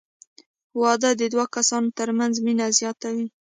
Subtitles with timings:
[0.81, 3.27] •واده د دوه کسانو تر منځ مینه زیاتوي.